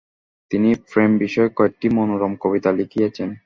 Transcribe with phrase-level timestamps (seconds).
[0.51, 3.29] তিনি প্রেমবিষয়ক কয়েকটি মনোরম কবিতা লিখিয়াছেন।